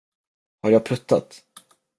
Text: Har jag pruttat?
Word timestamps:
Har 0.61 0.69
jag 0.71 0.83
pruttat? 0.85 1.43